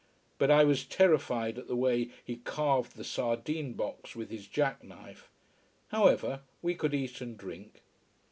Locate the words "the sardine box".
2.95-4.15